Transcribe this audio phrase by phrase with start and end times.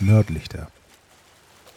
[0.00, 0.70] Nördlichter.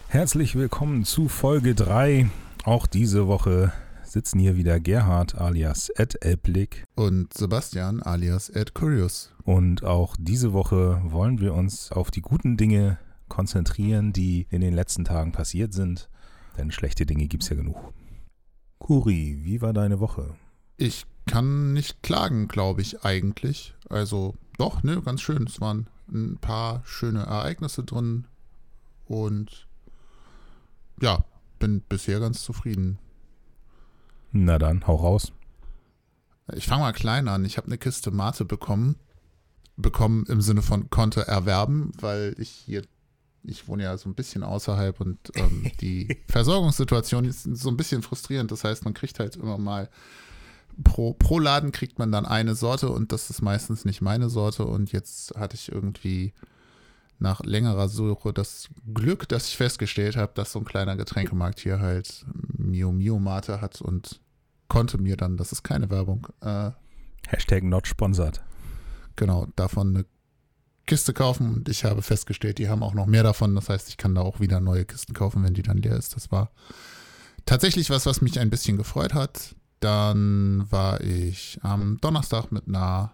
[0.08, 2.30] Herzlich willkommen zu Folge 3.
[2.64, 3.70] Auch diese Woche
[4.02, 9.30] sitzen hier wieder Gerhard alias Ed Elblick und Sebastian alias Ed Curious.
[9.44, 12.98] Und auch diese Woche wollen wir uns auf die guten Dinge
[13.28, 16.08] konzentrieren, die in den letzten Tagen passiert sind.
[16.56, 17.92] Denn schlechte Dinge gibt es ja genug.
[18.78, 20.34] Kuri, wie war deine Woche?
[20.78, 23.74] Ich kann nicht klagen, glaube ich, eigentlich.
[23.90, 25.44] Also doch, ne, ganz schön.
[25.46, 28.26] Es waren ein paar schöne Ereignisse drin.
[29.06, 29.66] Und
[31.00, 31.24] ja,
[31.58, 32.98] bin bisher ganz zufrieden.
[34.32, 35.32] Na dann, hau raus.
[36.52, 37.44] Ich fange mal klein an.
[37.44, 38.96] Ich habe eine Kiste Mate bekommen.
[39.76, 42.84] Bekommen im Sinne von konnte erwerben, weil ich hier,
[43.42, 48.02] ich wohne ja so ein bisschen außerhalb und ähm, die Versorgungssituation ist so ein bisschen
[48.02, 48.52] frustrierend.
[48.52, 49.88] Das heißt, man kriegt halt immer mal
[50.82, 54.64] pro, pro Laden kriegt man dann eine Sorte und das ist meistens nicht meine Sorte.
[54.64, 56.32] Und jetzt hatte ich irgendwie
[57.18, 61.80] nach längerer Suche das Glück, dass ich festgestellt habe, dass so ein kleiner Getränkemarkt hier
[61.80, 62.24] halt
[62.56, 64.20] Mio Mio Mate hat und
[64.68, 66.26] konnte mir dann, das ist keine Werbung.
[66.40, 66.70] Äh,
[67.28, 68.42] Hashtag not sponsored.
[69.16, 70.06] Genau, davon eine
[70.86, 73.54] Kiste kaufen und ich habe festgestellt, die haben auch noch mehr davon.
[73.54, 76.14] Das heißt, ich kann da auch wieder neue Kisten kaufen, wenn die dann leer ist.
[76.16, 76.50] Das war
[77.46, 79.54] tatsächlich was, was mich ein bisschen gefreut hat.
[79.84, 83.12] Dann war ich am Donnerstag mit einer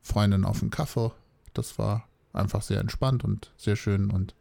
[0.00, 1.12] Freundin auf dem Kaffee.
[1.52, 4.34] Das war einfach sehr entspannt und sehr schön und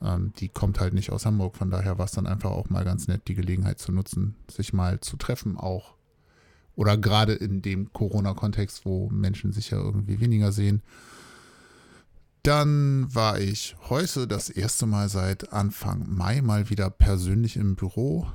[0.00, 1.56] ähm, die kommt halt nicht aus Hamburg.
[1.56, 4.72] Von daher war es dann einfach auch mal ganz nett, die Gelegenheit zu nutzen, sich
[4.72, 5.96] mal zu treffen auch.
[6.76, 10.80] Oder gerade in dem Corona-Kontext, wo Menschen sich ja irgendwie weniger sehen.
[12.42, 18.26] Dann war ich heute das erste Mal seit Anfang Mai mal wieder persönlich im Büro,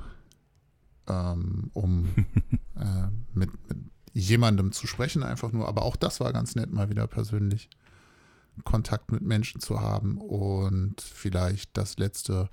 [1.10, 2.08] ähm, um
[2.76, 3.78] äh, mit, mit
[4.12, 5.68] jemandem zu sprechen, einfach nur.
[5.68, 7.68] Aber auch das war ganz nett, mal wieder persönlich.
[8.64, 10.18] Kontakt mit Menschen zu haben.
[10.18, 12.48] Und vielleicht das letzte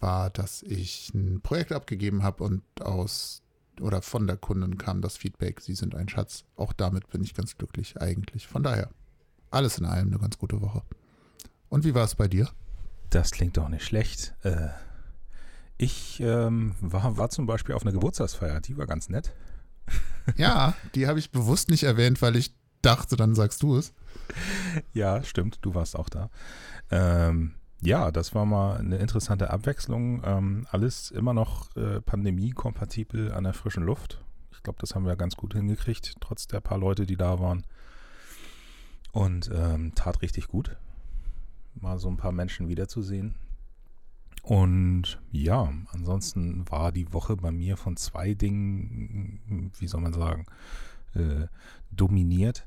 [0.00, 3.42] war, dass ich ein Projekt abgegeben habe und aus
[3.80, 6.44] oder von der Kundin kam das Feedback, sie sind ein Schatz.
[6.56, 8.46] Auch damit bin ich ganz glücklich eigentlich.
[8.46, 8.90] Von daher,
[9.50, 10.82] alles in allem eine ganz gute Woche.
[11.68, 12.50] Und wie war es bei dir?
[13.10, 14.34] Das klingt doch nicht schlecht.
[14.42, 14.68] Äh,
[15.78, 19.34] ich ähm, war, war zum Beispiel auf einer Geburtstagsfeier, die war ganz nett.
[20.36, 23.92] Ja, die habe ich bewusst nicht erwähnt, weil ich dachte, dann sagst du es.
[24.92, 26.30] Ja, stimmt, du warst auch da.
[26.90, 30.22] Ähm, ja, das war mal eine interessante Abwechslung.
[30.24, 34.24] Ähm, alles immer noch äh, pandemiekompatibel an der frischen Luft.
[34.52, 37.64] Ich glaube, das haben wir ganz gut hingekriegt, trotz der paar Leute, die da waren.
[39.10, 40.76] Und ähm, tat richtig gut,
[41.74, 43.34] mal so ein paar Menschen wiederzusehen.
[44.42, 50.46] Und ja, ansonsten war die Woche bei mir von zwei Dingen, wie soll man sagen,
[51.14, 51.46] äh,
[51.92, 52.66] dominiert.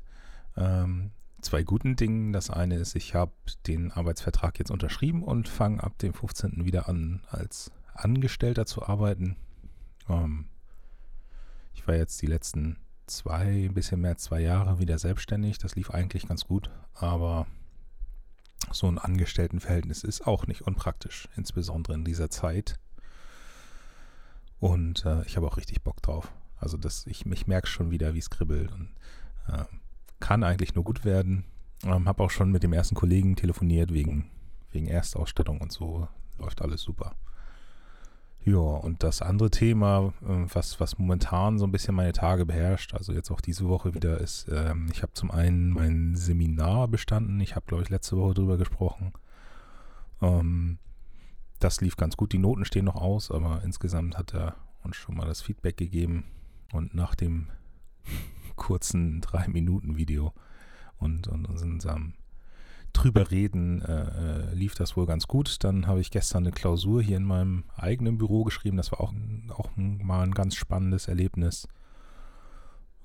[0.56, 1.10] Ähm,
[1.42, 2.32] zwei guten Dingen.
[2.32, 3.32] Das eine ist, ich habe
[3.66, 6.64] den Arbeitsvertrag jetzt unterschrieben und fange ab dem 15.
[6.64, 9.36] wieder an, als Angestellter zu arbeiten.
[10.08, 10.46] Ähm,
[11.74, 15.58] ich war jetzt die letzten zwei, ein bisschen mehr als zwei Jahre wieder selbstständig.
[15.58, 17.46] Das lief eigentlich ganz gut, aber
[18.72, 22.78] so ein Angestelltenverhältnis ist auch nicht unpraktisch, insbesondere in dieser Zeit.
[24.58, 26.32] Und äh, ich habe auch richtig Bock drauf.
[26.58, 28.94] Also das, ich, ich merke schon wieder, wie es kribbelt und
[29.48, 29.64] äh,
[30.20, 31.44] kann eigentlich nur gut werden.
[31.84, 34.30] Ähm, habe auch schon mit dem ersten Kollegen telefoniert wegen,
[34.72, 36.08] wegen Erstausstattung und so.
[36.38, 37.14] Läuft alles super.
[38.46, 42.94] Ja, und das andere Thema, äh, was, was momentan so ein bisschen meine Tage beherrscht,
[42.94, 47.40] also jetzt auch diese Woche wieder, ist, ähm, ich habe zum einen mein Seminar bestanden.
[47.40, 49.12] Ich habe, glaube ich, letzte Woche drüber gesprochen.
[50.22, 50.78] Ähm,
[51.58, 52.32] das lief ganz gut.
[52.32, 56.26] Die Noten stehen noch aus, aber insgesamt hat er uns schon mal das Feedback gegeben.
[56.72, 57.48] Und nach dem
[58.54, 60.32] kurzen 3-Minuten-Video
[60.98, 62.14] und, und unserem
[62.96, 65.62] drüber reden äh, äh, lief das wohl ganz gut.
[65.64, 68.76] Dann habe ich gestern eine Klausur hier in meinem eigenen Büro geschrieben.
[68.76, 69.12] Das war auch,
[69.50, 71.68] auch mal ein ganz spannendes Erlebnis.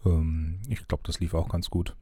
[0.06, 1.96] Ähm, ich glaube, das lief auch ganz gut.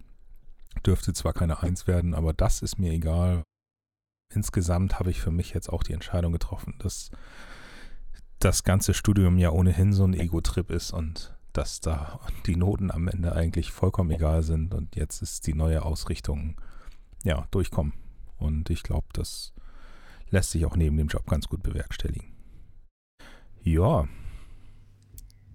[0.85, 3.43] Dürfte zwar keine Eins werden, aber das ist mir egal.
[4.33, 7.09] Insgesamt habe ich für mich jetzt auch die Entscheidung getroffen, dass
[8.37, 13.07] das ganze Studium ja ohnehin so ein Ego-Trip ist und dass da die Noten am
[13.07, 16.55] Ende eigentlich vollkommen egal sind und jetzt ist die neue Ausrichtung
[17.23, 17.93] ja durchkommen.
[18.37, 19.53] Und ich glaube, das
[20.29, 22.31] lässt sich auch neben dem Job ganz gut bewerkstelligen.
[23.61, 24.07] Ja.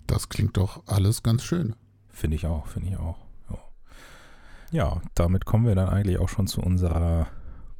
[0.06, 1.75] Das klingt doch alles ganz schön.
[2.11, 3.19] Finde ich auch, finde ich auch.
[3.50, 3.58] Ja.
[4.70, 7.28] ja, damit kommen wir dann eigentlich auch schon zu unserer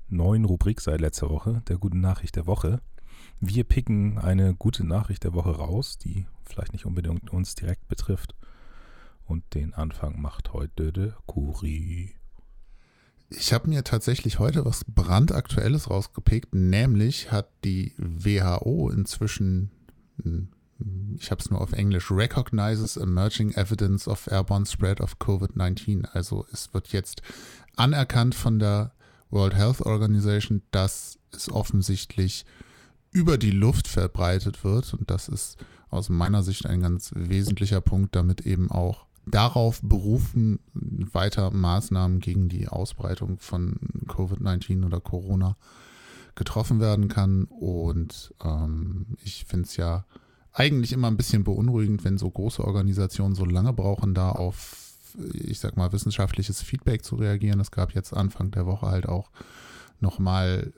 [0.09, 2.81] neuen Rubrik seit letzter Woche, der guten Nachricht der Woche.
[3.41, 8.35] Wir picken eine gute Nachricht der Woche raus, die vielleicht nicht unbedingt uns direkt betrifft.
[9.27, 12.15] Und den Anfang macht heute der Kuri.
[13.31, 19.71] Ich habe mir tatsächlich heute was brandaktuelles rausgepickt, nämlich hat die WHO inzwischen,
[20.23, 20.49] hm,
[21.19, 26.05] ich habe es nur auf Englisch, recognizes emerging evidence of airborne spread of COVID-19.
[26.13, 27.23] Also es wird jetzt
[27.77, 28.93] anerkannt von der
[29.31, 32.45] World Health Organization, dass es offensichtlich
[33.11, 34.95] über die Luft verbreitet wird.
[34.95, 35.57] Und das ist
[35.89, 42.49] aus meiner Sicht ein ganz wesentlicher Punkt, damit eben auch darauf berufen, weiter Maßnahmen gegen
[42.49, 43.77] die Ausbreitung von
[44.07, 45.57] Covid-19 oder Corona
[46.35, 47.45] getroffen werden kann.
[47.45, 50.05] Und ähm, ich finde es ja
[50.53, 54.95] eigentlich immer ein bisschen beunruhigend, wenn so große Organisationen so lange brauchen, da auf,
[55.33, 57.61] ich sag mal, wissenschaftliches Feedback zu reagieren.
[57.61, 59.31] Es gab jetzt Anfang der Woche halt auch
[60.01, 60.73] nochmal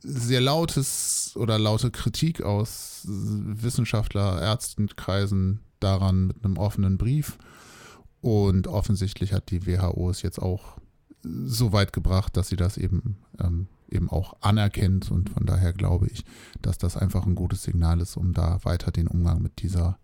[0.00, 7.38] sehr lautes oder laute Kritik aus Wissenschaftler, Ärztenkreisen daran mit einem offenen Brief.
[8.22, 10.78] Und offensichtlich hat die WHO es jetzt auch
[11.24, 15.10] so weit gebracht, dass sie das eben, ähm, eben auch anerkennt.
[15.10, 16.24] Und von daher glaube ich,
[16.62, 19.98] dass das einfach ein gutes Signal ist, um da weiter den Umgang mit dieser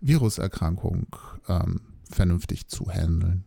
[0.00, 1.06] Viruserkrankung
[1.48, 1.80] ähm,
[2.10, 3.44] vernünftig zu handeln.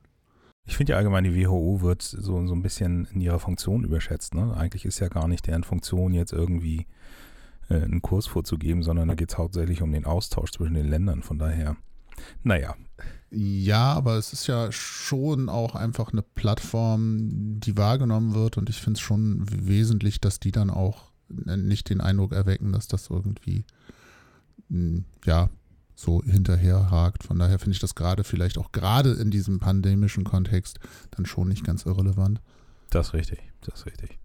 [0.65, 4.33] Ich finde ja allgemein, die WHO wird so, so ein bisschen in ihrer Funktion überschätzt.
[4.33, 4.55] Ne?
[4.55, 6.87] Eigentlich ist ja gar nicht deren Funktion, jetzt irgendwie
[7.69, 11.21] äh, einen Kurs vorzugeben, sondern da geht es hauptsächlich um den Austausch zwischen den Ländern.
[11.21, 11.75] Von daher,
[12.43, 12.75] naja.
[13.31, 18.81] Ja, aber es ist ja schon auch einfach eine Plattform, die wahrgenommen wird und ich
[18.81, 23.65] finde es schon wesentlich, dass die dann auch nicht den Eindruck erwecken, dass das irgendwie,
[25.25, 25.49] ja,
[25.93, 27.23] so hinterherhakt.
[27.23, 30.79] Von daher finde ich das gerade vielleicht auch gerade in diesem pandemischen Kontext
[31.11, 32.41] dann schon nicht ganz irrelevant.
[32.89, 34.17] Das ist richtig, das ist richtig.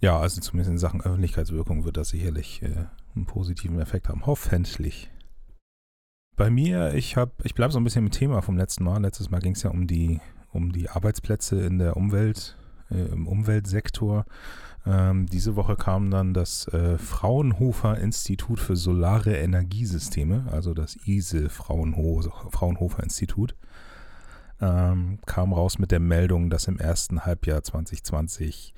[0.00, 4.26] Ja, also zumindest in Sachen Öffentlichkeitswirkung wird das sicherlich äh, einen positiven Effekt haben.
[4.26, 5.10] Hoffentlich.
[6.36, 9.02] Bei mir, ich habe, ich bleibe so ein bisschen im Thema vom letzten Mal.
[9.02, 10.20] Letztes Mal ging es ja um die,
[10.50, 12.56] um die Arbeitsplätze in der Umwelt,
[12.90, 14.24] äh, im Umweltsektor.
[14.86, 21.50] Ähm, diese Woche kam dann das äh, Fraunhofer Institut für Solare Energiesysteme, also das ISE
[21.50, 23.54] Fraunho Fraunhofer Institut,
[24.60, 28.74] ähm, kam raus mit der Meldung, dass im ersten Halbjahr 2020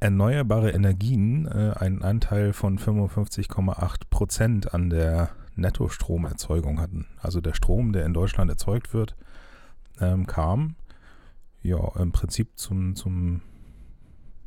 [0.00, 7.06] erneuerbare Energien äh, einen Anteil von 55,8 Prozent an der Nettostromerzeugung hatten.
[7.20, 9.16] Also der Strom, der in Deutschland erzeugt wird,
[10.00, 10.76] ähm, kam
[11.62, 13.42] ja im Prinzip zum, zum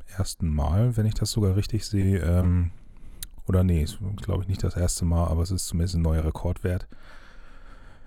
[0.08, 2.20] ersten Mal, wenn ich das sogar richtig sehe.
[2.20, 2.72] Ähm,
[3.48, 3.86] oder nee,
[4.18, 6.88] glaube ich nicht das erste Mal, aber es ist zumindest ein neuer Rekordwert.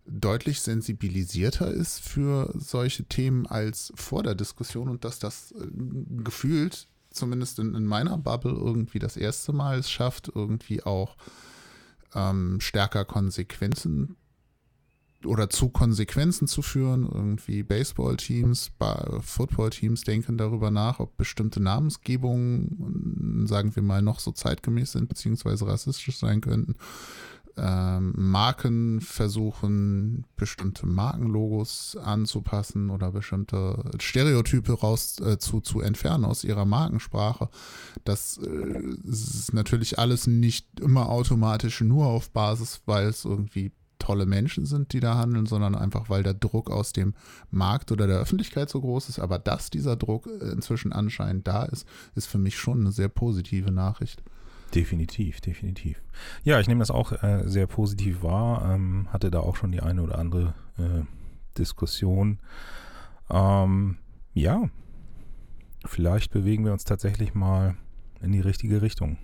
[0.07, 5.67] deutlich sensibilisierter ist für solche Themen als vor der Diskussion und dass das äh,
[6.23, 11.17] gefühlt, zumindest in, in meiner Bubble, irgendwie das erste Mal es schafft, irgendwie auch
[12.13, 14.15] ähm, stärker Konsequenzen
[15.25, 17.09] oder zu Konsequenzen zu führen.
[17.11, 18.71] Irgendwie Baseballteams,
[19.21, 25.67] Footballteams denken darüber nach, ob bestimmte Namensgebungen, sagen wir mal, noch so zeitgemäß sind, beziehungsweise
[25.67, 26.75] rassistisch sein könnten.
[27.57, 36.43] Ähm, Marken versuchen, bestimmte Markenlogos anzupassen oder bestimmte Stereotype raus äh, zu, zu entfernen aus
[36.43, 37.49] ihrer Markensprache.
[38.03, 44.25] Das äh, ist natürlich alles nicht immer automatisch nur auf Basis, weil es irgendwie tolle
[44.25, 47.13] Menschen sind, die da handeln, sondern einfach, weil der Druck aus dem
[47.49, 49.19] Markt oder der Öffentlichkeit so groß ist.
[49.19, 53.09] Aber dass dieser Druck äh, inzwischen anscheinend da ist, ist für mich schon eine sehr
[53.09, 54.23] positive Nachricht.
[54.75, 56.01] Definitiv, definitiv.
[56.43, 58.73] Ja, ich nehme das auch äh, sehr positiv wahr.
[58.73, 61.03] Ähm, hatte da auch schon die eine oder andere äh,
[61.57, 62.39] Diskussion.
[63.29, 63.97] Ähm,
[64.33, 64.69] ja,
[65.85, 67.75] vielleicht bewegen wir uns tatsächlich mal
[68.21, 69.17] in die richtige Richtung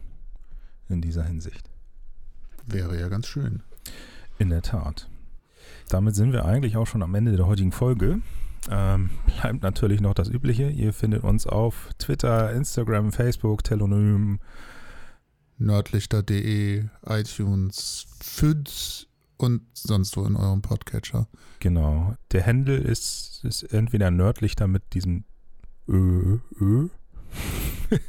[0.87, 1.69] in dieser Hinsicht.
[2.65, 3.61] Wäre ja ganz schön.
[4.37, 5.09] In der Tat.
[5.89, 8.21] Damit sind wir eigentlich auch schon am Ende der heutigen Folge.
[8.69, 10.69] Ähm, bleibt natürlich noch das Übliche.
[10.69, 14.39] Ihr findet uns auf Twitter, Instagram, Facebook, Telonym.
[15.61, 21.27] Nördlichter.de, iTunes, FÜD und sonst wo in eurem Podcatcher.
[21.59, 22.15] Genau.
[22.31, 25.23] Der Handle ist, ist entweder Nördlichter mit diesem
[25.87, 26.89] Ö, Ö.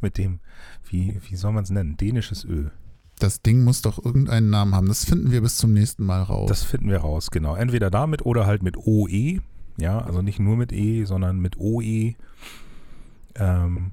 [0.00, 0.40] mit dem,
[0.88, 1.96] wie, wie soll man es nennen?
[1.96, 2.70] Dänisches Ö.
[3.18, 4.88] Das Ding muss doch irgendeinen Namen haben.
[4.88, 6.48] Das finden wir bis zum nächsten Mal raus.
[6.48, 7.54] Das finden wir raus, genau.
[7.54, 9.40] Entweder damit oder halt mit OE.
[9.78, 12.14] Ja, also nicht nur mit E, sondern mit OE.
[13.36, 13.92] Ähm,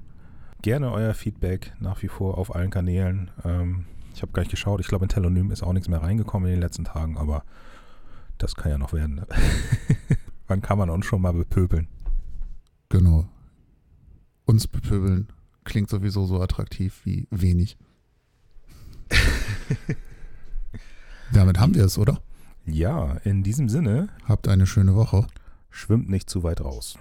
[0.62, 3.30] gerne euer Feedback nach wie vor auf allen Kanälen.
[3.44, 4.80] Ähm, ich habe gar nicht geschaut.
[4.80, 7.44] Ich glaube, in Telonym ist auch nichts mehr reingekommen in den letzten Tagen, aber
[8.38, 9.16] das kann ja noch werden.
[9.16, 9.26] Ne?
[10.48, 11.88] Wann kann man uns schon mal bepöbeln?
[12.88, 13.28] Genau.
[14.46, 15.28] Uns bepöbeln
[15.64, 17.76] klingt sowieso so attraktiv wie wenig.
[21.32, 22.20] Damit haben wir es, oder?
[22.66, 24.08] Ja, in diesem Sinne.
[24.24, 25.26] Habt eine schöne Woche.
[25.70, 26.98] Schwimmt nicht zu weit raus.